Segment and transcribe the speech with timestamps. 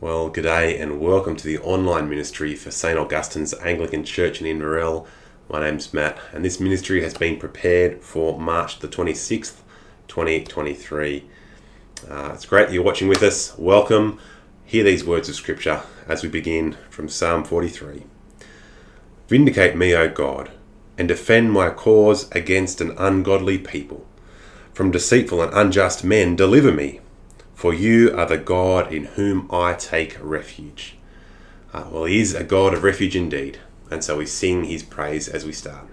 [0.00, 2.96] Well, g'day and welcome to the online ministry for St.
[2.96, 5.08] Augustine's Anglican Church in Inverell.
[5.50, 9.56] My name's Matt, and this ministry has been prepared for March the 26th,
[10.06, 11.24] 2023.
[12.08, 13.58] Uh, it's great that you're watching with us.
[13.58, 14.20] Welcome.
[14.64, 18.04] Hear these words of Scripture as we begin from Psalm 43.
[19.26, 20.52] Vindicate me, O God,
[20.96, 24.06] and defend my cause against an ungodly people.
[24.72, 27.00] From deceitful and unjust men, deliver me
[27.58, 30.94] for you are the God in whom I take refuge.
[31.72, 33.58] Uh, well, He is a God of refuge indeed,
[33.90, 35.88] and so we sing His praise as we start.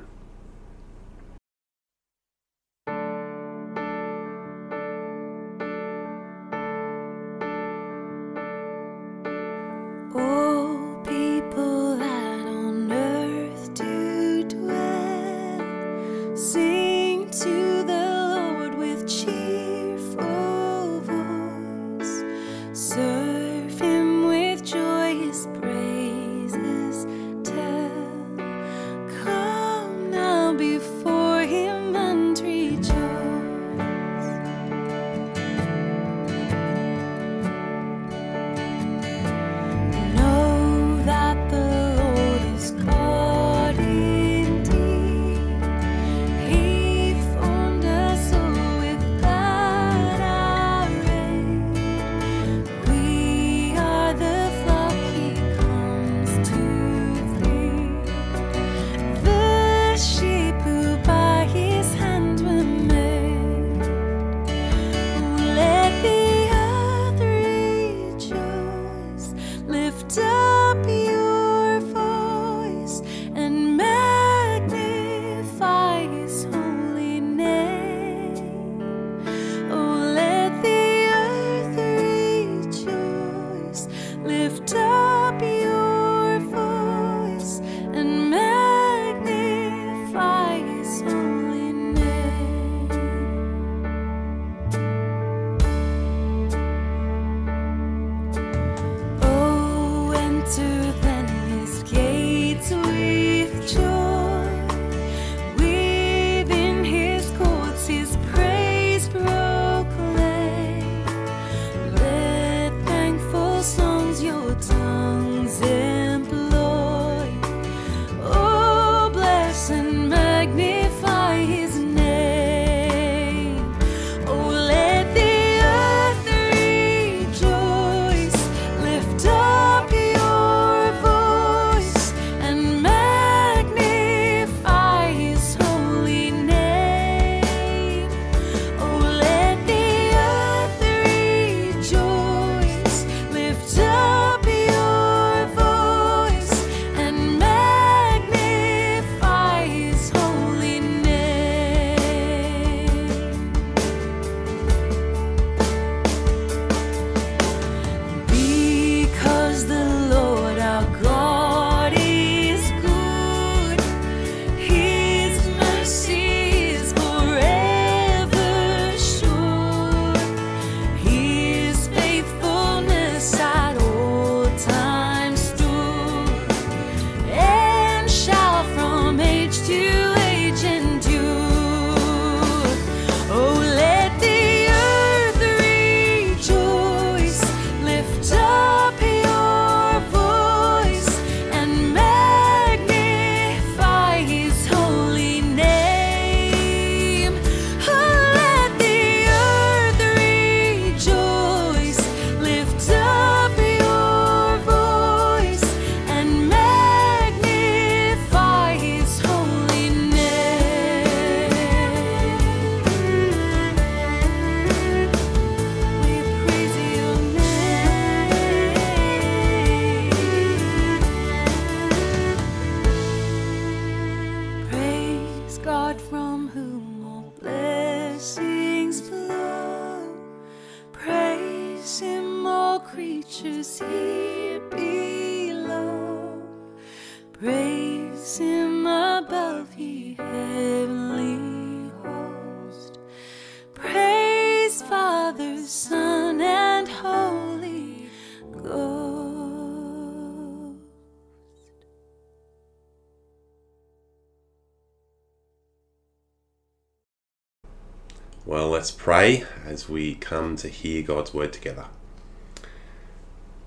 [258.48, 261.86] Well, let's pray as we come to hear God's word together.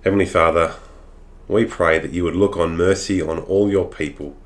[0.04, 0.76] Heavenly Father,
[1.48, 4.36] we pray that you would look on mercy on all your people,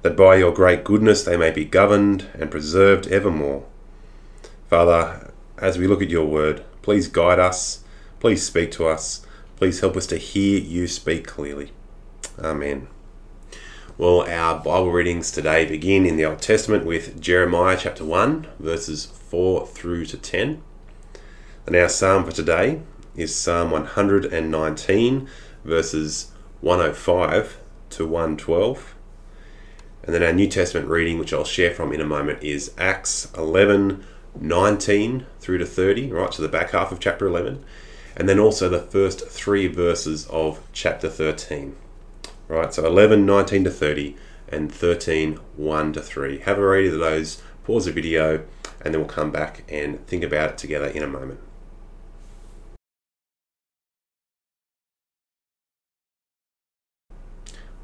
[0.00, 3.66] that by your great goodness they may be governed and preserved evermore.
[4.70, 7.84] Father, as we look at your word, please guide us,
[8.20, 9.26] please speak to us,
[9.56, 11.72] please help us to hear you speak clearly.
[12.38, 12.88] Amen.
[13.98, 19.06] Well, our Bible readings today begin in the Old Testament with Jeremiah chapter 1, verses
[19.06, 20.62] 4 through to 10.
[21.66, 22.80] And our psalm for today
[23.16, 25.28] is Psalm 119,
[25.64, 26.30] verses
[26.60, 27.58] 105
[27.90, 28.94] to 112.
[30.04, 33.32] And then our New Testament reading, which I'll share from in a moment, is Acts
[33.36, 34.04] 11,
[34.40, 37.64] 19 through to 30, right to the back half of chapter 11.
[38.16, 41.74] And then also the first three verses of chapter 13.
[42.48, 44.16] Right, so 11, 19 to 30,
[44.48, 46.38] and 13, 1 to 3.
[46.40, 48.44] Have a read of those, pause the video,
[48.80, 51.40] and then we'll come back and think about it together in a moment.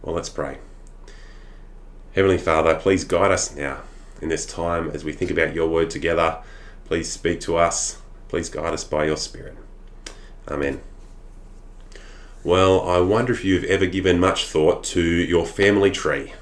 [0.01, 0.59] Well, let's pray.
[2.15, 3.83] Heavenly Father, please guide us now
[4.23, 6.43] in this time as we think about your word together.
[6.85, 8.01] Please speak to us.
[8.29, 9.57] Please guide us by your Spirit.
[10.49, 10.81] Amen.
[12.45, 16.35] Well, I wonder if you've ever given much thought to your family tree.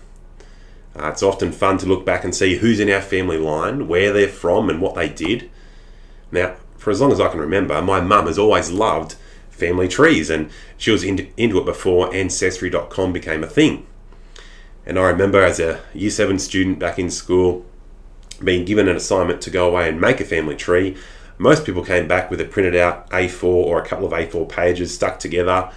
[0.98, 4.12] Uh, it's often fun to look back and see who's in our family line, where
[4.12, 5.48] they're from, and what they did.
[6.32, 9.14] Now, for as long as I can remember, my mum has always loved
[9.48, 13.86] family trees, and she was into, into it before Ancestry.com became a thing.
[14.84, 17.64] And I remember as a year seven student back in school
[18.42, 20.96] being given an assignment to go away and make a family tree.
[21.38, 24.92] Most people came back with a printed out A4 or a couple of A4 pages
[24.92, 25.70] stuck together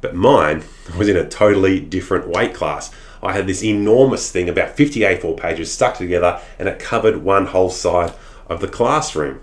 [0.00, 0.64] but mine
[0.96, 2.90] was in a totally different weight class.
[3.22, 7.46] I had this enormous thing, about 50 A4 pages stuck together, and it covered one
[7.46, 8.14] whole side
[8.48, 9.40] of the classroom.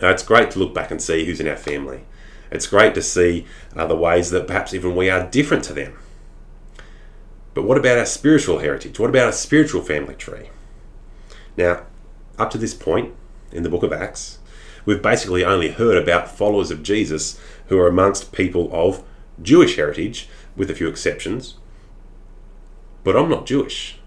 [0.00, 2.04] Now, it's great to look back and see who's in our family.
[2.50, 3.46] It's great to see
[3.76, 5.98] uh, the ways that perhaps even we are different to them.
[7.54, 8.98] But what about our spiritual heritage?
[8.98, 10.50] What about our spiritual family tree?
[11.56, 11.84] Now,
[12.38, 13.14] up to this point
[13.52, 14.38] in the book of Acts,
[14.84, 19.02] we've basically only heard about followers of Jesus who are amongst people of
[19.42, 21.56] Jewish heritage, with a few exceptions.
[23.04, 23.98] But I'm not Jewish.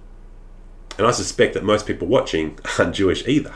[0.97, 3.55] And I suspect that most people watching aren't Jewish either.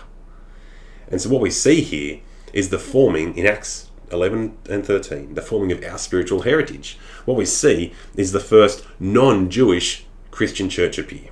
[1.09, 2.19] And so what we see here
[2.53, 6.97] is the forming in Acts 11 and 13, the forming of our spiritual heritage.
[7.25, 11.30] What we see is the first non Jewish Christian church appear.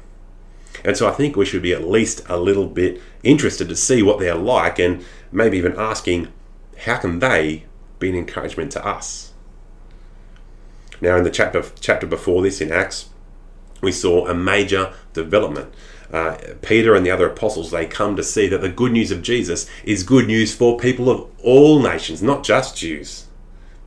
[0.83, 4.03] And so I think we should be at least a little bit interested to see
[4.03, 6.27] what they're like and maybe even asking,
[6.80, 7.65] how can they
[7.98, 9.33] be an encouragement to us?
[11.01, 13.09] Now, in the chapter chapter before this in Acts,
[13.81, 15.74] we saw a major development.
[16.12, 19.21] Uh, Peter and the other apostles they come to see that the good news of
[19.21, 23.25] Jesus is good news for people of all nations, not just Jews,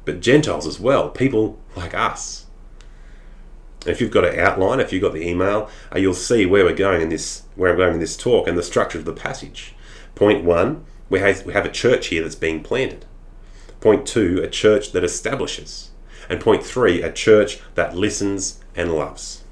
[0.05, 2.46] but Gentiles as well, people like us.
[3.87, 6.75] If you've got an outline, if you've got the email, uh, you'll see where we're
[6.75, 9.75] going in this where we're going in this talk and the structure of the passage.
[10.14, 13.06] Point one, we have, we have a church here that's being planted.
[13.81, 15.88] Point two, a church that establishes.
[16.28, 19.44] And point three, a church that listens and loves.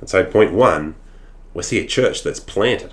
[0.00, 0.94] And so, point one,
[1.54, 2.92] we see a church that's planted.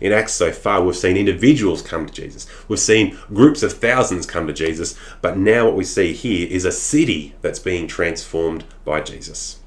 [0.00, 2.46] In Acts so far, we've seen individuals come to Jesus.
[2.68, 4.98] We've seen groups of thousands come to Jesus.
[5.20, 9.60] But now, what we see here is a city that's being transformed by Jesus.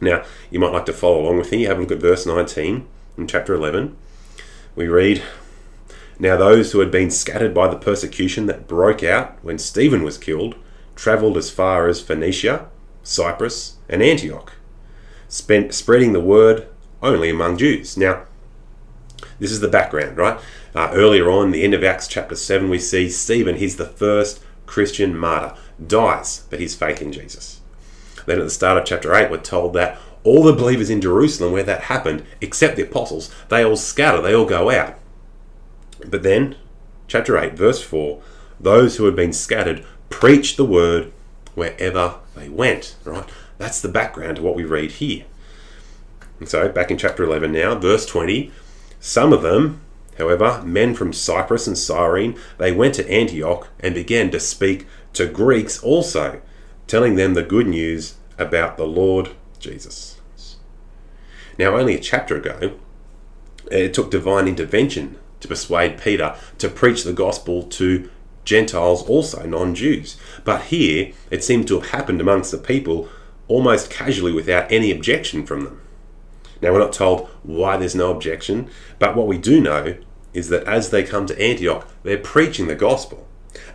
[0.00, 1.62] Now, you might like to follow along with me.
[1.62, 3.96] Have a look at verse 19 in chapter 11.
[4.76, 5.22] We read,
[6.18, 10.18] Now those who had been scattered by the persecution that broke out when Stephen was
[10.18, 10.54] killed
[10.96, 12.68] travelled as far as Phoenicia,
[13.02, 14.52] Cyprus, and Antioch,
[15.28, 16.66] spent spreading the word
[17.02, 17.96] only among Jews.
[17.96, 18.24] Now,
[19.38, 20.38] this is the background, right?
[20.74, 24.42] Uh, earlier on, the end of Acts chapter 7, we see Stephen, he's the first
[24.66, 27.60] Christian martyr, dies for his faith in Jesus.
[28.26, 31.52] Then at the start of chapter 8, we're told that all the believers in Jerusalem
[31.52, 34.98] where that happened, except the apostles, they all scatter, they all go out.
[36.06, 36.56] But then,
[37.08, 38.22] chapter 8, verse 4,
[38.60, 41.12] those who had been scattered preached the word
[41.54, 42.96] wherever they went.
[43.04, 43.28] Right?
[43.58, 45.24] That's the background to what we read here.
[46.38, 48.50] And so, back in chapter 11 now, verse 20,
[48.98, 49.80] some of them,
[50.18, 55.26] however, men from Cyprus and Cyrene, they went to Antioch and began to speak to
[55.26, 56.40] Greeks also,
[56.86, 60.20] telling them the good news about the Lord Jesus.
[61.58, 62.78] Now, only a chapter ago,
[63.70, 68.08] it took divine intervention to persuade Peter to preach the gospel to
[68.50, 70.16] Gentiles also, non Jews.
[70.42, 73.08] But here, it seemed to have happened amongst the people
[73.46, 75.80] almost casually without any objection from them.
[76.60, 79.94] Now, we're not told why there's no objection, but what we do know
[80.34, 83.24] is that as they come to Antioch, they're preaching the gospel.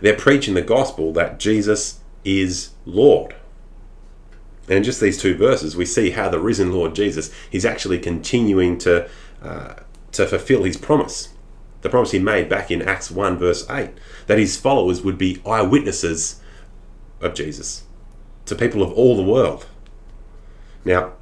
[0.02, 3.34] They're preaching the gospel that Jesus is Lord.
[4.68, 7.98] And in just these two verses, we see how the risen Lord Jesus is actually
[7.98, 9.08] continuing to,
[9.42, 9.74] uh,
[10.12, 11.30] to fulfill his promise.
[11.86, 13.90] The promise he made back in Acts 1, verse 8,
[14.26, 16.40] that his followers would be eyewitnesses
[17.20, 17.84] of Jesus
[18.46, 19.66] to people of all the world.
[20.84, 21.12] Now,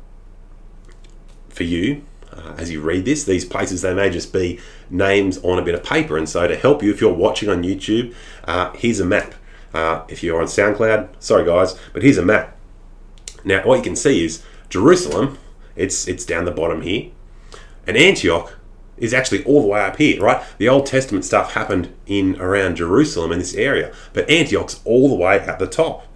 [1.51, 5.59] for you, uh, as you read this, these places they may just be names on
[5.59, 6.17] a bit of paper.
[6.17, 9.35] And so, to help you, if you're watching on YouTube, uh, here's a map.
[9.75, 12.57] Uh, if you're on SoundCloud, sorry guys, but here's a map.
[13.45, 15.37] Now, what you can see is Jerusalem.
[15.77, 17.11] It's it's down the bottom here,
[17.87, 18.57] and Antioch
[18.97, 20.43] is actually all the way up here, right?
[20.59, 25.17] The Old Testament stuff happened in around Jerusalem in this area, but Antioch's all the
[25.17, 26.07] way at the top.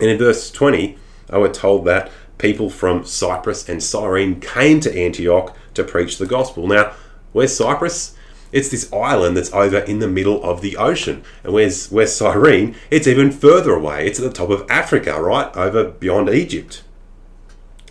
[0.00, 0.98] And in verse 20,
[1.30, 6.26] I were told that people from Cyprus and Cyrene came to Antioch to preach the
[6.26, 6.66] gospel.
[6.66, 6.92] Now,
[7.32, 8.14] where's Cyprus?
[8.52, 11.24] It's this island that's over in the middle of the ocean.
[11.42, 12.76] And where's, where's Cyrene?
[12.90, 14.06] It's even further away.
[14.06, 15.54] It's at the top of Africa, right?
[15.56, 16.82] Over beyond Egypt.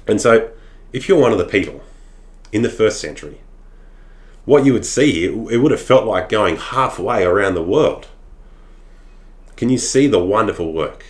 [0.07, 0.51] And so,
[0.93, 1.81] if you're one of the people
[2.51, 3.41] in the first century,
[4.45, 8.07] what you would see, it would have felt like going halfway around the world.
[9.55, 11.05] Can you see the wonderful work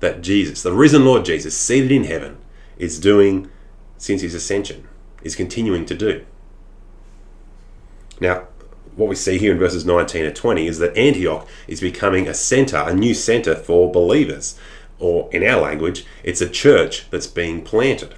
[0.00, 2.38] that Jesus, the risen Lord Jesus, seated in heaven,
[2.78, 3.50] is doing
[3.98, 4.88] since his ascension,
[5.22, 6.24] is continuing to do?
[8.20, 8.46] Now,
[8.96, 12.34] what we see here in verses 19 to 20 is that Antioch is becoming a
[12.34, 14.58] center, a new center for believers.
[15.00, 18.14] Or in our language, it's a church that's being planted.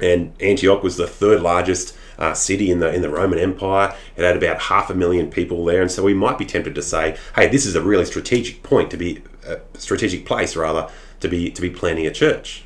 [0.00, 3.94] And Antioch was the third largest uh, city in the in the Roman Empire.
[4.16, 6.82] It had about half a million people there, and so we might be tempted to
[6.82, 11.28] say, "Hey, this is a really strategic point to be a strategic place, rather, to
[11.28, 12.64] be to be planning a church."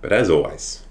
[0.00, 0.84] But as always,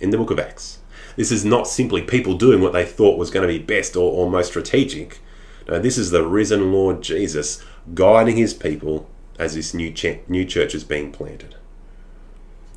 [0.00, 0.78] in the Book of Acts,
[1.16, 4.12] this is not simply people doing what they thought was going to be best or,
[4.12, 5.20] or most strategic.
[5.68, 7.62] No, this is the risen Lord Jesus
[7.94, 11.56] guiding his people as this new, ch- new church is being planted.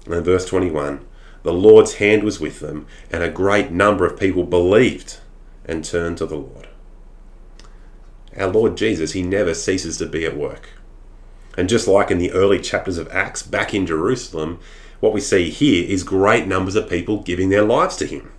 [0.05, 1.05] And verse 21,
[1.43, 5.19] the Lord's hand was with them, and a great number of people believed
[5.65, 6.67] and turned to the Lord.
[8.37, 10.69] Our Lord Jesus, He never ceases to be at work.
[11.57, 14.59] And just like in the early chapters of Acts back in Jerusalem,
[14.99, 18.31] what we see here is great numbers of people giving their lives to Him.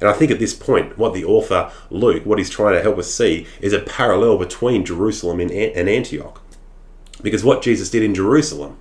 [0.00, 2.98] And I think at this point, what the author Luke, what he's trying to help
[2.98, 6.42] us see, is a parallel between Jerusalem and Antioch.
[7.22, 8.76] Because what Jesus did in Jerusalem,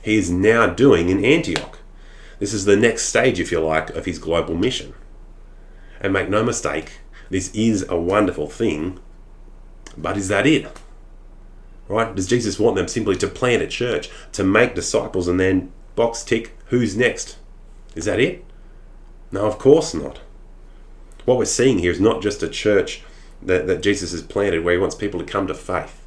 [0.00, 1.80] he is now doing in Antioch.
[2.38, 4.94] This is the next stage, if you like, of his global mission.
[6.00, 6.98] And make no mistake,
[7.30, 8.98] this is a wonderful thing,
[9.96, 10.66] but is that it?
[11.88, 12.14] Right?
[12.14, 16.22] Does Jesus want them simply to plant a church, to make disciples, and then box
[16.22, 17.38] tick, who's next?
[17.94, 18.44] Is that it?
[19.30, 20.20] No, of course not.
[21.24, 23.02] What we're seeing here is not just a church
[23.42, 26.02] that, that Jesus has planted where he wants people to come to faith.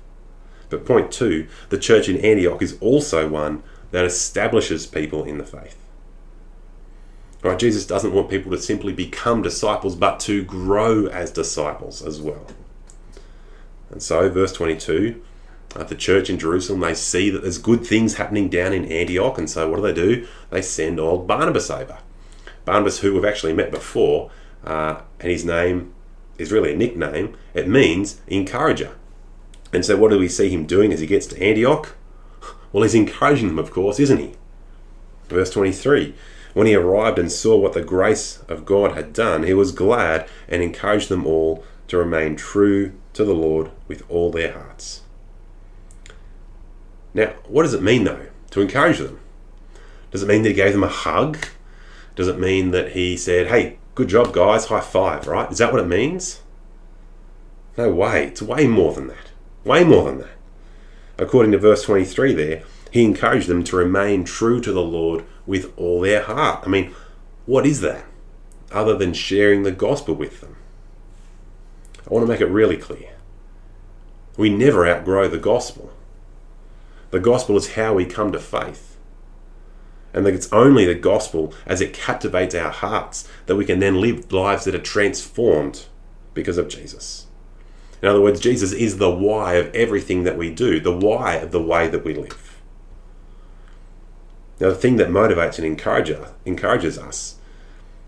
[0.69, 5.45] But point two, the church in Antioch is also one that establishes people in the
[5.45, 5.77] faith.
[7.43, 7.59] Right?
[7.59, 12.47] Jesus doesn't want people to simply become disciples, but to grow as disciples as well.
[13.89, 15.21] And so, verse 22,
[15.75, 19.37] at the church in Jerusalem, they see that there's good things happening down in Antioch,
[19.37, 20.27] and so what do they do?
[20.49, 21.99] They send old Barnabas over.
[22.65, 24.31] Barnabas, who we've actually met before,
[24.63, 25.93] uh, and his name
[26.37, 27.37] is really a nickname.
[27.53, 28.95] It means encourager.
[29.71, 31.95] And so, what do we see him doing as he gets to Antioch?
[32.71, 34.33] Well, he's encouraging them, of course, isn't he?
[35.29, 36.13] Verse 23
[36.57, 40.27] when he arrived and saw what the grace of God had done, he was glad
[40.47, 45.01] and encouraged them all to remain true to the Lord with all their hearts.
[47.13, 49.19] Now, what does it mean though to encourage them?
[50.09, 51.37] Does it mean that he gave them a hug?
[52.15, 55.51] Does it mean that he said, hey, good job, guys, high five, right?
[55.51, 56.41] Is that what it means?
[57.77, 58.25] No way.
[58.25, 59.29] It's way more than that.
[59.63, 60.37] Way more than that.
[61.19, 65.73] According to verse 23 there, he encouraged them to remain true to the Lord with
[65.77, 66.63] all their heart.
[66.65, 66.93] I mean,
[67.47, 68.05] what is that
[68.71, 70.57] other than sharing the gospel with them?
[72.05, 73.15] I want to make it really clear.
[74.37, 75.91] We never outgrow the gospel.
[77.09, 78.97] The gospel is how we come to faith.
[80.13, 84.01] And that it's only the gospel as it captivates our hearts that we can then
[84.01, 85.85] live lives that are transformed
[86.33, 87.27] because of Jesus.
[88.01, 91.51] In other words, Jesus is the why of everything that we do, the why of
[91.51, 92.46] the way that we live.
[94.59, 95.67] Now, the thing that motivates and
[96.45, 97.35] encourages, us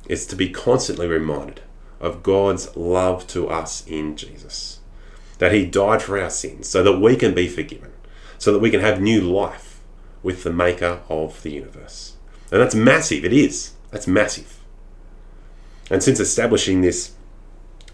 [0.07, 1.61] is to be constantly reminded
[1.99, 4.79] of God's love to us in Jesus.
[5.37, 7.91] That He died for our sins so that we can be forgiven,
[8.37, 9.79] so that we can have new life
[10.23, 12.15] with the Maker of the universe.
[12.51, 13.73] And that's massive, it is.
[13.91, 14.59] That's massive.
[15.89, 17.13] And since establishing this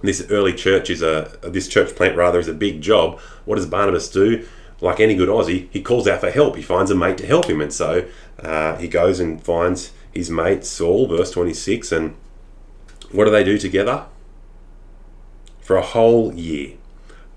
[0.02, 3.66] this early church is a this church plant rather is a big job, what does
[3.66, 4.46] Barnabas do?
[4.86, 6.56] Like any good Aussie, he calls out for help.
[6.56, 7.60] He finds a mate to help him.
[7.60, 8.08] And so
[8.40, 11.92] uh, he goes and finds his mate Saul, verse 26.
[11.92, 12.16] And
[13.12, 14.06] what do they do together?
[15.60, 16.76] For a whole year,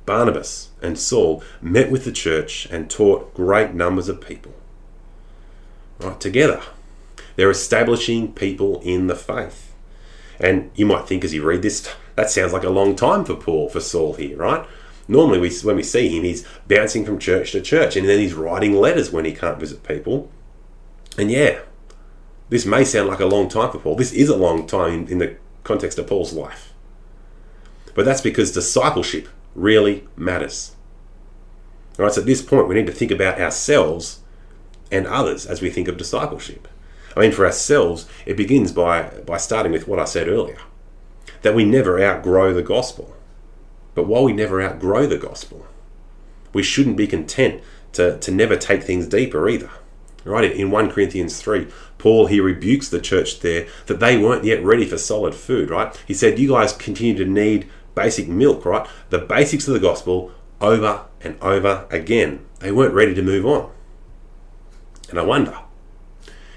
[0.05, 4.52] Barnabas and Saul met with the church and taught great numbers of people.
[6.00, 6.61] Right, together.
[7.37, 9.75] They're establishing people in the faith.
[10.38, 13.35] And you might think as you read this, that sounds like a long time for
[13.35, 14.67] Paul, for Saul here, right?
[15.09, 18.35] Normally, we, when we see him, he's bouncing from church to church and then he's
[18.35, 20.31] writing letters when he can't visit people.
[21.17, 21.61] And yeah,
[22.50, 23.97] this may sound like a long time for Paul.
[23.97, 26.75] This is a long time in, in the context of Paul's life.
[27.95, 30.77] But that's because discipleship really matters.
[31.99, 34.21] All right, so at this point, we need to think about ourselves
[34.93, 36.69] and others as we think of discipleship.
[37.17, 40.59] I mean, for ourselves, it begins by, by starting with what I said earlier
[41.43, 43.15] that we never outgrow the gospel.
[43.99, 45.67] But while we never outgrow the gospel,
[46.52, 47.61] we shouldn't be content
[47.95, 49.71] to, to never take things deeper either.
[50.25, 50.52] Right?
[50.52, 51.67] In 1 Corinthians 3,
[51.99, 56.00] Paul he rebukes the church there that they weren't yet ready for solid food, right?
[56.07, 58.87] He said, You guys continue to need basic milk, right?
[59.11, 62.47] The basics of the gospel over and over again.
[62.61, 63.69] They weren't ready to move on.
[65.11, 65.59] And I wonder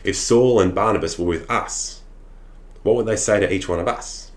[0.03, 2.03] if Saul and Barnabas were with us,
[2.83, 4.29] what would they say to each one of us?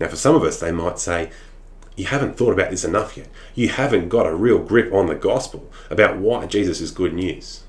[0.00, 1.30] Now, for some of us, they might say,
[1.96, 3.28] You haven't thought about this enough yet.
[3.54, 7.64] You haven't got a real grip on the gospel about why Jesus is good news.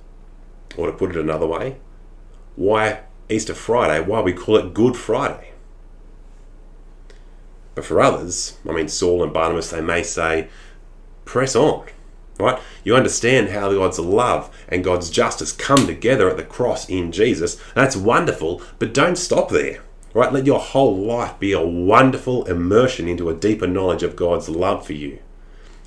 [0.78, 1.78] Or to put it another way,
[2.56, 5.52] why Easter Friday, why we call it Good Friday.
[7.76, 10.48] But for others, I mean, Saul and Barnabas, they may say,
[11.26, 11.86] Press on
[12.40, 12.62] right?
[12.84, 17.62] You understand how God's love and God's justice come together at the cross in Jesus.
[17.76, 19.82] That's wonderful, but don't stop there.
[20.14, 20.32] Right?
[20.32, 24.86] Let your whole life be a wonderful immersion into a deeper knowledge of God's love
[24.86, 25.20] for you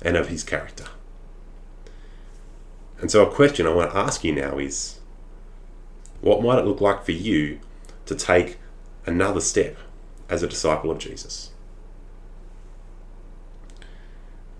[0.01, 0.85] and of his character.
[2.99, 4.99] And so, a question I want to ask you now is
[6.21, 7.59] what might it look like for you
[8.05, 8.57] to take
[9.05, 9.77] another step
[10.29, 11.51] as a disciple of Jesus?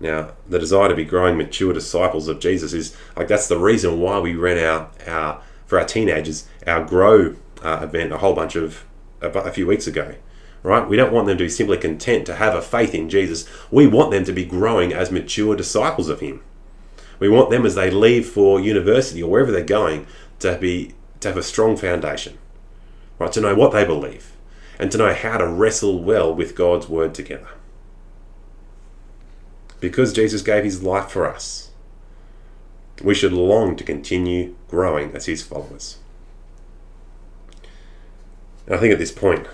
[0.00, 4.00] Now, the desire to be growing mature disciples of Jesus is like that's the reason
[4.00, 8.54] why we ran our, our for our teenagers our grow uh, event a whole bunch
[8.54, 8.84] of
[9.20, 10.14] a few weeks ago,
[10.62, 10.88] right?
[10.88, 13.48] We don't want them to be simply content to have a faith in Jesus.
[13.70, 16.42] We want them to be growing as mature disciples of Him.
[17.18, 20.06] We want them as they leave for university or wherever they're going
[20.40, 22.38] to be to have a strong foundation,
[23.18, 23.32] right?
[23.32, 24.32] To know what they believe
[24.78, 27.48] and to know how to wrestle well with God's word together.
[29.80, 31.70] Because Jesus gave His life for us,
[33.02, 35.98] we should long to continue growing as His followers.
[38.68, 39.46] And I think at this point,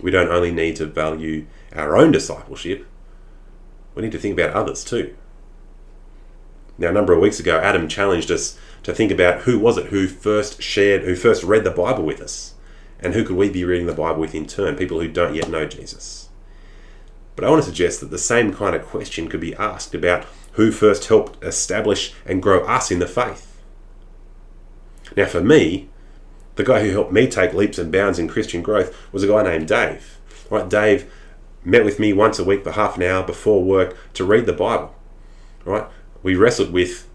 [0.00, 2.86] we don't only need to value our own discipleship,
[3.94, 5.14] we need to think about others too.
[6.78, 9.86] Now, a number of weeks ago, Adam challenged us to think about who was it
[9.86, 12.54] who first shared, who first read the Bible with us,
[12.98, 15.50] and who could we be reading the Bible with in turn, people who don't yet
[15.50, 16.30] know Jesus.
[17.36, 20.24] But I want to suggest that the same kind of question could be asked about
[20.52, 23.60] who first helped establish and grow us in the faith.
[25.14, 25.90] Now, for me,
[26.56, 29.42] the guy who helped me take leaps and bounds in Christian growth was a guy
[29.42, 30.18] named Dave.
[30.50, 31.10] Right, Dave
[31.64, 34.52] met with me once a week for half an hour before work to read the
[34.52, 34.94] Bible.
[35.64, 35.86] Right,
[36.22, 37.08] we wrestled with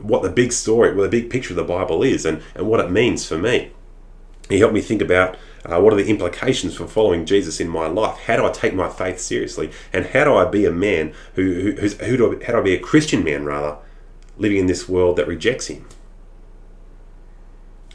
[0.00, 2.80] what the big story, what the big picture of the Bible is, and, and what
[2.80, 3.72] it means for me.
[4.48, 7.86] He helped me think about uh, what are the implications for following Jesus in my
[7.86, 8.18] life.
[8.18, 11.54] How do I take my faith seriously, and how do I be a man who,
[11.54, 13.76] who who's, who do I, how do I be a Christian man rather,
[14.38, 15.86] living in this world that rejects Him?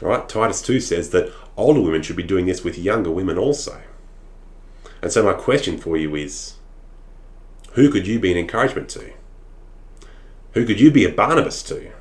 [0.02, 3.36] All right, Titus 2 says that older women should be doing this with younger women
[3.36, 3.82] also.
[5.02, 6.54] And so, my question for you is
[7.72, 9.12] who could you be an encouragement to?
[10.52, 11.92] Who could you be a Barnabas to?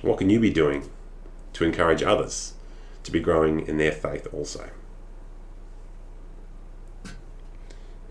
[0.00, 0.90] What can you be doing
[1.52, 2.54] to encourage others
[3.04, 4.70] to be growing in their faith also?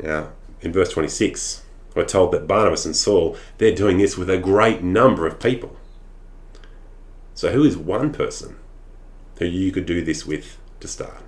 [0.01, 0.29] Now,
[0.61, 1.63] in verse 26,
[1.95, 5.75] we're told that Barnabas and Saul, they're doing this with a great number of people.
[7.33, 8.57] So, who is one person
[9.37, 11.23] who you could do this with to start?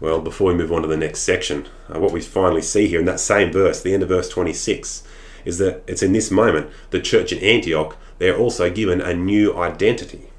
[0.00, 3.00] Well, before we move on to the next section, uh, what we finally see here
[3.00, 5.02] in that same verse, the end of verse 26,
[5.44, 9.56] is that it's in this moment the church in Antioch, they're also given a new
[9.56, 10.30] identity.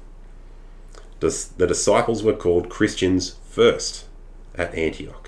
[1.20, 4.04] The disciples were called Christians first
[4.54, 5.25] at Antioch.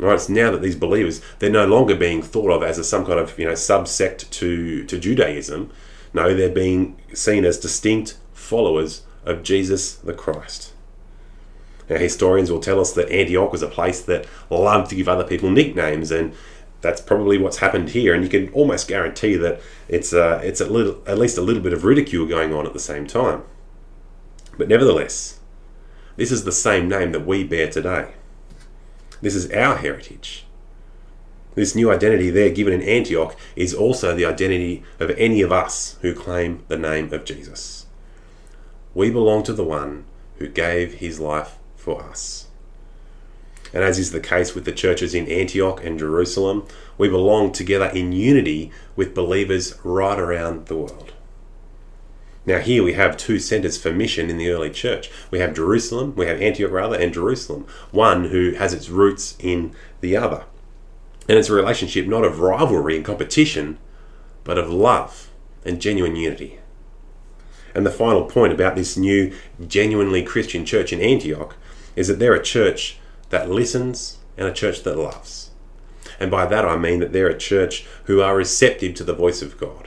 [0.00, 3.04] Right, it's now that these believers they're no longer being thought of as a, some
[3.04, 5.70] kind of you know subsect to to Judaism.
[6.14, 10.72] No, they're being seen as distinct followers of Jesus the Christ.
[11.90, 15.24] Now, historians will tell us that Antioch was a place that loved to give other
[15.24, 16.34] people nicknames, and
[16.80, 18.14] that's probably what's happened here.
[18.14, 21.62] And you can almost guarantee that it's uh, it's a little, at least a little
[21.62, 23.42] bit of ridicule going on at the same time.
[24.56, 25.40] But nevertheless,
[26.16, 28.14] this is the same name that we bear today.
[29.22, 30.46] This is our heritage.
[31.54, 35.98] This new identity there given in Antioch is also the identity of any of us
[36.00, 37.86] who claim the name of Jesus.
[38.94, 40.04] We belong to the one
[40.38, 42.46] who gave his life for us.
[43.72, 46.66] And as is the case with the churches in Antioch and Jerusalem,
[46.98, 51.12] we belong together in unity with believers right around the world.
[52.50, 55.08] Now, here we have two centers for mission in the early church.
[55.30, 59.72] We have Jerusalem, we have Antioch rather, and Jerusalem, one who has its roots in
[60.00, 60.42] the other.
[61.28, 63.78] And it's a relationship not of rivalry and competition,
[64.42, 65.30] but of love
[65.64, 66.58] and genuine unity.
[67.72, 69.32] And the final point about this new,
[69.64, 71.54] genuinely Christian church in Antioch
[71.94, 75.52] is that they're a church that listens and a church that loves.
[76.18, 79.40] And by that I mean that they're a church who are receptive to the voice
[79.40, 79.86] of God.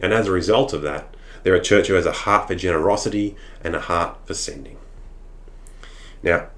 [0.00, 1.12] And as a result of that,
[1.46, 4.76] they're a church who has a heart for generosity and a heart for sending.
[6.20, 6.48] Now,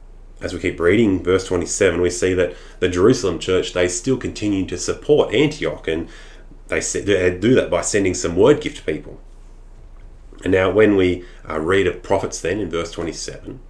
[0.40, 4.64] as we keep reading verse 27, we see that the Jerusalem church, they still continue
[4.64, 6.08] to support Antioch and
[6.68, 9.20] they do that by sending some word gift people.
[10.42, 13.60] And now, when we uh, read of prophets, then in verse 27,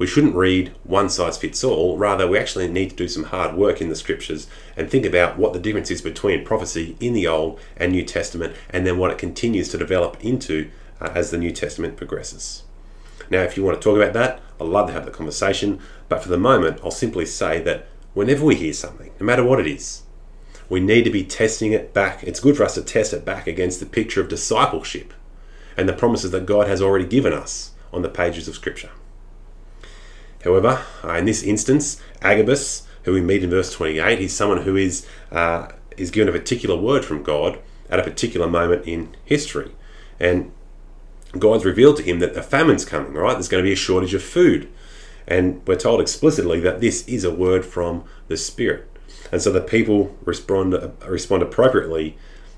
[0.00, 1.98] we shouldn't read one size fits all.
[1.98, 5.38] Rather, we actually need to do some hard work in the scriptures and think about
[5.38, 9.10] what the difference is between prophecy in the Old and New Testament and then what
[9.10, 10.70] it continues to develop into
[11.02, 12.62] uh, as the New Testament progresses.
[13.28, 16.22] Now, if you want to talk about that, I'd love to have the conversation, but
[16.22, 19.66] for the moment, I'll simply say that whenever we hear something, no matter what it
[19.66, 20.04] is,
[20.70, 22.22] we need to be testing it back.
[22.22, 25.12] It's good for us to test it back against the picture of discipleship
[25.76, 28.88] and the promises that God has already given us on the pages of Scripture.
[30.44, 34.76] However, uh, in this instance, Agabus, who we meet in verse 28, he's someone who
[34.76, 39.72] is, uh, is given a particular word from God at a particular moment in history.
[40.18, 40.52] And
[41.38, 43.34] God's revealed to him that a famine's coming, right?
[43.34, 44.70] There's going to be a shortage of food.
[45.26, 48.88] And we're told explicitly that this is a word from the Spirit.
[49.30, 52.16] And so the people respond, uh, respond appropriately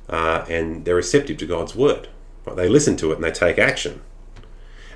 [0.09, 2.09] uh, and they're receptive to God's word.
[2.47, 2.57] Right?
[2.57, 4.03] They listen to it and they take action.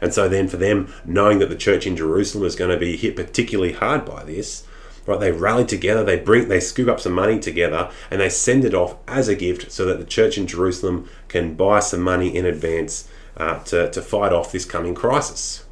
[0.01, 2.97] And so then for them, knowing that the church in Jerusalem is going to be
[2.97, 4.67] hit particularly hard by this,
[5.07, 8.65] right, they rally together, they bring they scoop up some money together and they send
[8.65, 12.35] it off as a gift so that the church in Jerusalem can buy some money
[12.35, 15.65] in advance uh, to, to fight off this coming crisis.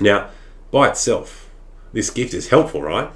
[0.00, 0.30] Now,
[0.70, 1.50] by itself,
[1.92, 3.10] this gift is helpful, right?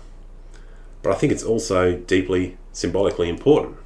[1.03, 3.77] But I think it's also deeply symbolically important.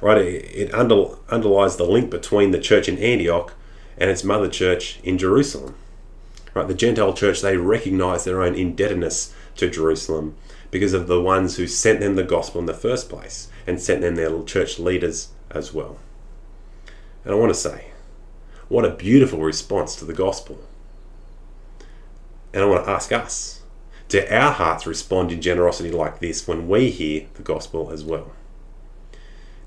[0.00, 3.54] Right, it, it under, underlies the link between the church in Antioch
[3.98, 5.76] and its mother church in Jerusalem.
[6.54, 10.36] Right, the Gentile church, they recognize their own indebtedness to Jerusalem
[10.70, 14.00] because of the ones who sent them the gospel in the first place and sent
[14.02, 15.98] them their church leaders as well.
[17.24, 17.86] And I want to say,
[18.68, 20.58] what a beautiful response to the gospel.
[22.52, 23.62] And I want to ask us,
[24.08, 28.32] do our hearts respond in generosity like this when we hear the gospel as well?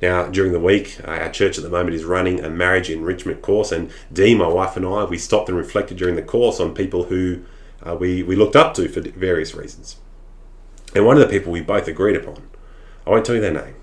[0.02, 3.42] Now, during the week, uh, our church at the moment is running a marriage enrichment
[3.42, 6.76] course, and Dee, my wife, and I, we stopped and reflected during the course on
[6.76, 7.44] people who
[7.84, 9.98] uh, we, we looked up to for various reasons.
[10.94, 12.48] And one of the people we both agreed upon,
[13.06, 13.76] I won't tell you their name,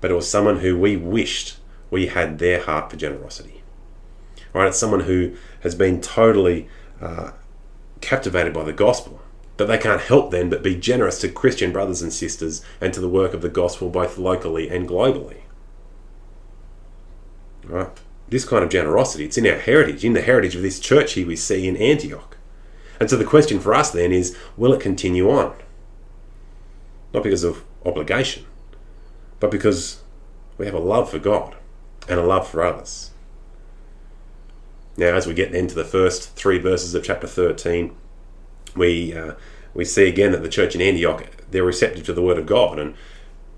[0.00, 1.56] but it was someone who we wished
[1.90, 3.62] we had their heart for generosity.
[4.52, 4.68] Right?
[4.68, 6.68] It's someone who has been totally
[7.00, 7.32] uh,
[8.00, 9.20] captivated by the gospel
[9.62, 13.00] that they can't help then but be generous to Christian brothers and sisters and to
[13.00, 15.42] the work of the gospel both locally and globally.
[18.28, 21.26] This kind of generosity, it's in our heritage, in the heritage of this church here
[21.26, 22.36] we see in Antioch.
[22.98, 25.54] And so the question for us then is will it continue on?
[27.12, 28.46] Not because of obligation,
[29.38, 30.02] but because
[30.58, 31.56] we have a love for God
[32.08, 33.10] and a love for others.
[34.96, 37.94] Now, as we get into the first three verses of chapter 13,
[38.76, 39.34] we uh,
[39.74, 42.78] we see again that the church in Antioch they're receptive to the word of God.
[42.78, 42.94] And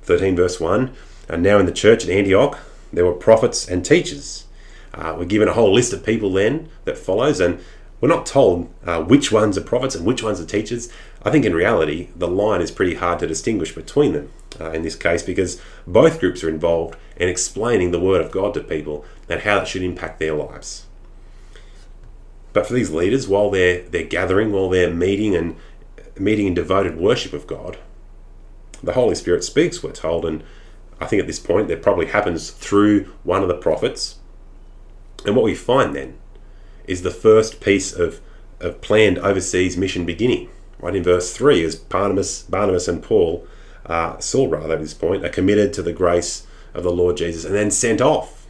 [0.03, 0.95] 13 verse 1,
[1.29, 2.59] and now in the church at Antioch
[2.93, 4.47] there were prophets and teachers.
[4.93, 7.61] Uh, we're given a whole list of people then that follows, and
[8.01, 10.91] we're not told uh, which ones are prophets and which ones are teachers.
[11.23, 14.83] I think in reality the line is pretty hard to distinguish between them uh, in
[14.83, 19.05] this case because both groups are involved in explaining the word of God to people
[19.29, 20.85] and how that should impact their lives.
[22.53, 25.57] But for these leaders, while they're they're gathering, while they're meeting and
[26.19, 27.79] meeting in devoted worship of God,
[28.83, 30.45] the Holy Spirit speaks, we're told, and
[31.01, 34.19] I think at this point that probably happens through one of the prophets.
[35.25, 36.19] And what we find then
[36.87, 38.21] is the first piece of
[38.61, 40.49] of planned overseas mission beginning.
[40.79, 43.47] Right in verse 3, as Barnabas, Barnabas and Paul,
[43.87, 47.45] uh, Saul rather at this point, are committed to the grace of the Lord Jesus
[47.45, 48.47] and then sent off.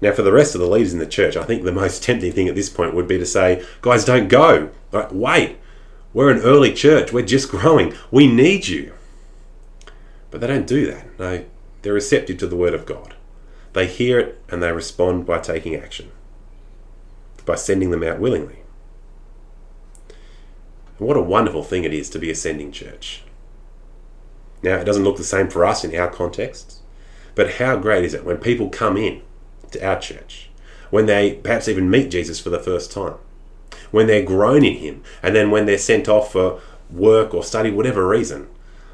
[0.00, 2.32] Now, for the rest of the leaders in the church, I think the most tempting
[2.32, 4.70] thing at this point would be to say, guys, don't go.
[4.92, 5.58] Right, wait,
[6.12, 7.12] we're an early church.
[7.12, 7.94] We're just growing.
[8.10, 8.92] We need you.
[10.30, 11.18] But they don't do that.
[11.18, 11.44] No,
[11.82, 13.14] they're receptive to the word of God.
[13.72, 16.10] They hear it and they respond by taking action,
[17.44, 18.60] by sending them out willingly.
[20.98, 23.22] And what a wonderful thing it is to be a sending church.
[24.62, 26.80] Now, it doesn't look the same for us in our contexts,
[27.34, 29.22] but how great is it when people come in
[29.70, 30.50] to our church,
[30.90, 33.14] when they perhaps even meet Jesus for the first time,
[33.90, 37.70] when they're grown in Him, and then when they're sent off for work or study,
[37.70, 38.48] whatever reason,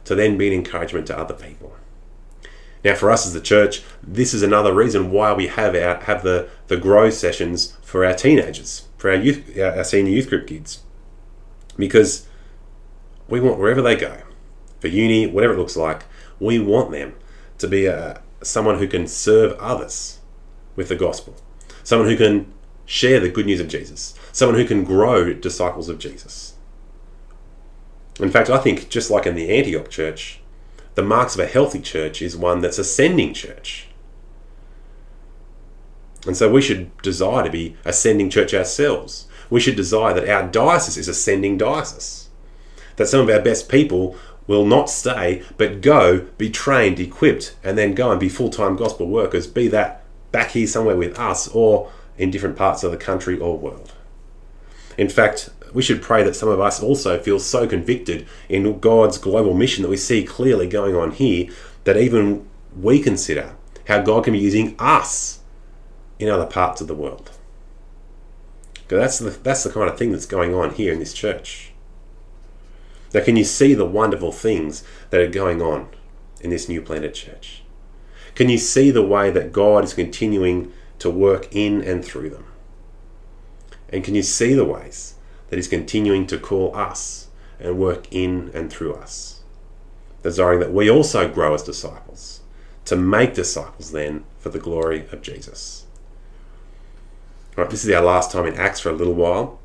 [0.05, 1.75] to then be an encouragement to other people.
[2.85, 6.23] Now, for us as the church, this is another reason why we have our have
[6.23, 10.83] the the grow sessions for our teenagers, for our youth, our senior youth group kids,
[11.77, 12.29] because
[13.29, 14.19] we want wherever they go,
[14.81, 16.05] for uni, whatever it looks like,
[16.39, 17.17] we want them
[17.59, 20.21] to be a, someone who can serve others
[20.77, 21.35] with the gospel,
[21.83, 22.53] someone who can
[22.87, 26.55] share the good news of Jesus, someone who can grow disciples of Jesus.
[28.19, 30.41] In fact, I think just like in the Antioch church,
[30.95, 33.89] the marks of a healthy church is one that's ascending church.
[36.27, 39.29] And so we should desire to be ascending church ourselves.
[39.51, 42.31] We should desire that our diocese is ascending diocese.
[42.97, 47.77] That some of our best people will not stay, but go, be trained, equipped, and
[47.77, 51.49] then go and be full time gospel workers, be that back here somewhere with us
[51.49, 53.93] or in different parts of the country or world.
[54.97, 59.19] In fact, we should pray that some of us also feel so convicted in God's
[59.19, 61.49] global mission that we see clearly going on here
[61.85, 62.49] that even
[62.81, 63.55] we consider
[63.87, 65.41] how God can be using us
[66.19, 67.31] in other parts of the world.
[68.89, 71.73] That's the, that's the kind of thing that's going on here in this church.
[73.13, 75.89] Now, can you see the wonderful things that are going on
[76.41, 77.63] in this new planet church?
[78.35, 82.47] Can you see the way that God is continuing to work in and through them?
[83.89, 85.15] And can you see the ways
[85.49, 87.29] that He's continuing to call us
[87.61, 89.43] and work in and through us?
[90.23, 92.41] Desiring that we also grow as disciples,
[92.85, 95.87] to make disciples then for the glory of Jesus.
[97.57, 99.59] All right, this is our last time in Acts for a little while.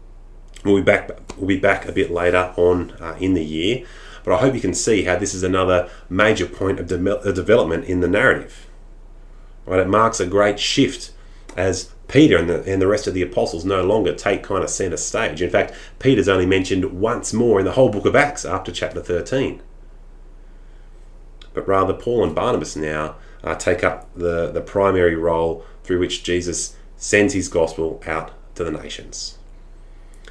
[0.64, 1.10] We'll be back.
[1.38, 3.86] We'll be back a bit later on uh, in the year,
[4.24, 7.86] but I hope you can see how this is another major point of de- development
[7.86, 8.68] in the narrative.
[9.66, 11.12] Right, it marks a great shift
[11.56, 14.70] as Peter and the, and the rest of the apostles no longer take kind of
[14.70, 15.42] center stage.
[15.42, 19.02] In fact, Peter's only mentioned once more in the whole book of Acts after chapter
[19.02, 19.62] 13.
[21.54, 26.24] But rather, Paul and Barnabas now uh, take up the, the primary role through which
[26.24, 29.38] Jesus sends his gospel out to the nations.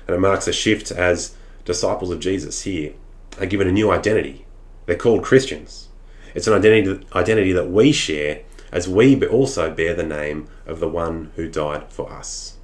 [0.06, 2.94] And it marks a shift as disciples of Jesus here
[3.38, 4.46] are given a new identity.
[4.86, 5.88] They're called Christians.
[6.34, 10.88] It's an identity, identity that we share as we also bear the name of the
[10.88, 12.56] one who died for us.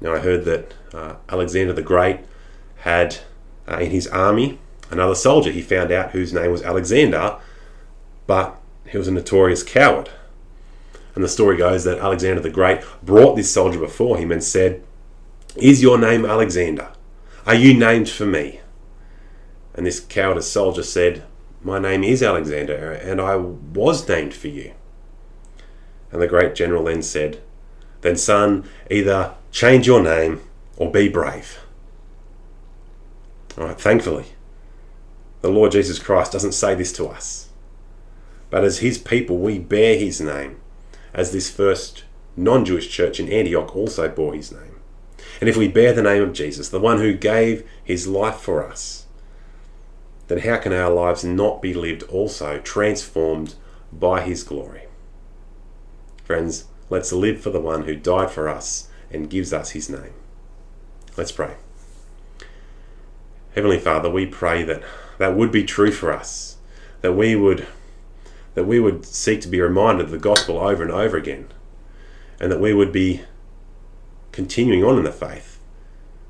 [0.00, 2.20] Now, I heard that uh, Alexander the Great
[2.76, 3.18] had
[3.68, 4.58] uh, in his army
[4.90, 7.38] another soldier he found out whose name was Alexander,
[8.26, 10.10] but he was a notorious coward.
[11.14, 14.82] And the story goes that Alexander the Great brought this soldier before him and said,
[15.56, 16.92] Is your name Alexander?
[17.44, 18.60] Are you named for me?
[19.74, 21.24] And this cowardice soldier said,
[21.62, 24.72] my name is Alexander, and I was named for you.
[26.12, 27.40] And the great general then said,
[28.00, 30.40] Then, son, either change your name
[30.76, 31.58] or be brave.
[33.58, 34.26] All right, thankfully,
[35.40, 37.48] the Lord Jesus Christ doesn't say this to us.
[38.50, 40.60] But as his people, we bear his name,
[41.12, 42.04] as this first
[42.36, 44.80] non Jewish church in Antioch also bore his name.
[45.40, 48.64] And if we bear the name of Jesus, the one who gave his life for
[48.64, 49.06] us,
[50.28, 53.54] then how can our lives not be lived also transformed
[53.92, 54.82] by His glory?
[56.22, 60.12] Friends, let's live for the one who died for us and gives us His name.
[61.16, 61.54] Let's pray.
[63.54, 64.82] Heavenly Father, we pray that
[65.16, 66.58] that would be true for us,
[67.00, 67.66] that we would
[68.54, 71.46] that we would seek to be reminded of the gospel over and over again,
[72.40, 73.22] and that we would be
[74.32, 75.60] continuing on in the faith,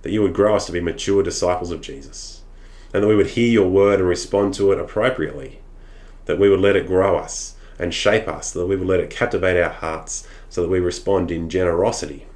[0.02, 2.37] that you would grow us to be mature disciples of Jesus
[2.92, 5.60] and that we would hear your word and respond to it appropriately,
[6.24, 9.10] that we would let it grow us and shape us, that we would let it
[9.10, 12.26] captivate our hearts so that we respond in generosity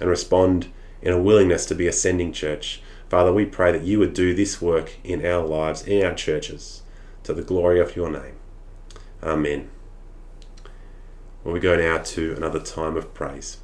[0.00, 0.68] and respond
[1.02, 2.82] in a willingness to be a sending church.
[3.08, 6.82] Father, we pray that you would do this work in our lives, in our churches,
[7.24, 8.36] to the glory of your name.
[9.22, 9.68] Amen.
[11.42, 13.58] Well, we go now to another time of praise.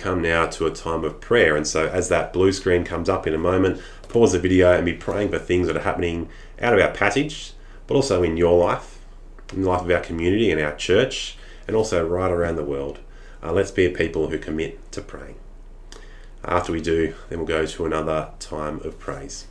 [0.00, 1.54] come now to a time of prayer.
[1.56, 4.84] And so, as that blue screen comes up in a moment, pause the video and
[4.84, 6.28] be praying for things that are happening
[6.60, 7.52] out of our passage,
[7.86, 8.98] but also in your life,
[9.52, 11.36] in the life of our community and our church,
[11.66, 12.98] and also right around the world.
[13.42, 15.36] Uh, let's be a people who commit to praying.
[16.44, 19.46] After we do, then we'll go to another time of praise.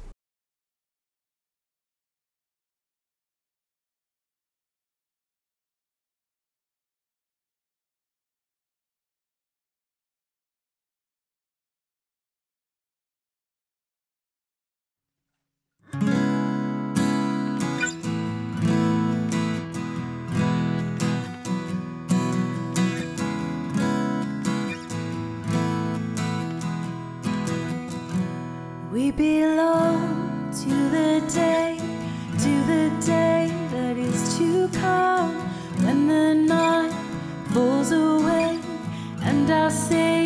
[29.19, 31.77] belong to the day,
[32.43, 35.35] to the day that is to come
[35.83, 36.93] when the night
[37.51, 38.57] falls away
[39.21, 40.18] and I say.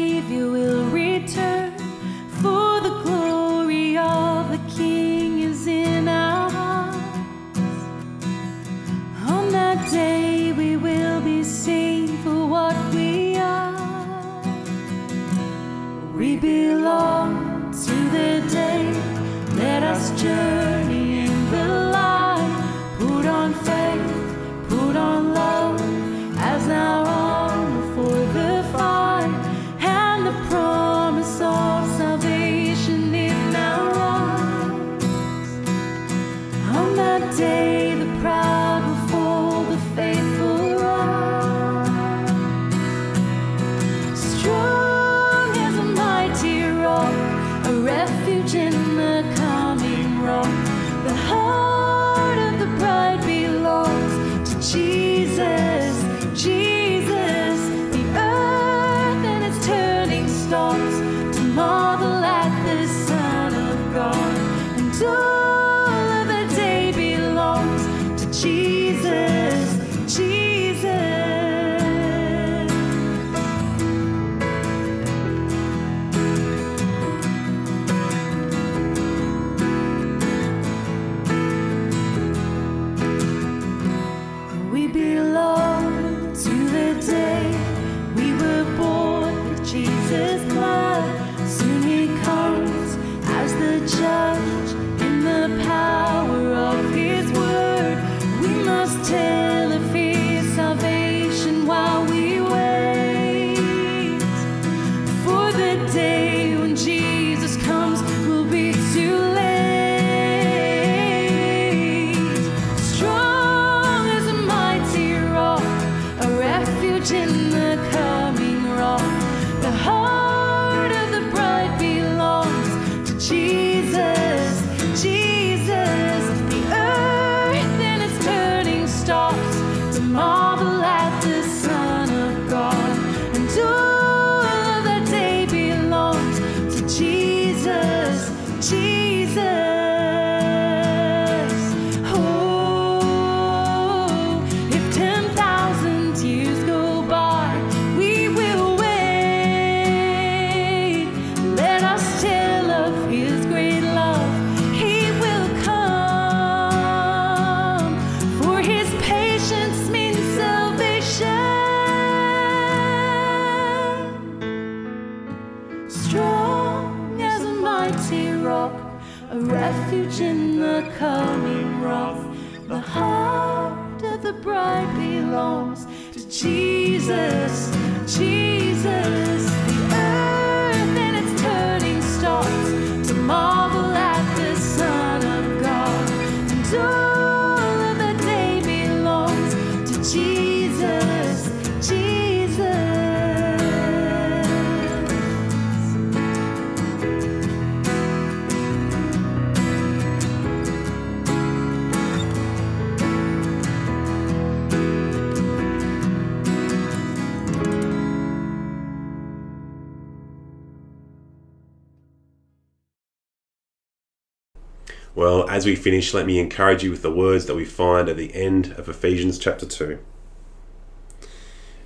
[215.54, 218.34] as we finish, let me encourage you with the words that we find at the
[218.34, 220.00] end of Ephesians chapter 2.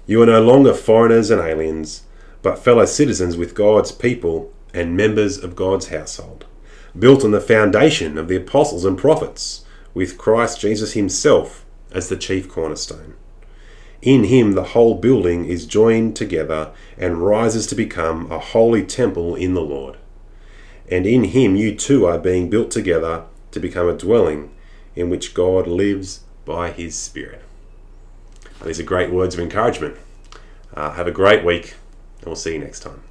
[0.05, 2.03] You are no longer foreigners and aliens,
[2.41, 6.45] but fellow citizens with God's people and members of God's household,
[6.97, 12.15] built on the foundation of the apostles and prophets, with Christ Jesus Himself as the
[12.15, 13.15] chief cornerstone.
[14.01, 19.36] In Him, the whole building is joined together and rises to become a holy temple
[19.36, 19.97] in the Lord.
[20.89, 23.26] And in Him, you too are being built together
[23.58, 24.51] to become a dwelling
[24.95, 27.41] in which God lives by His Spirit.
[28.64, 29.97] These are great words of encouragement.
[30.74, 31.76] Uh, have a great week,
[32.20, 33.01] and we'll see you next time.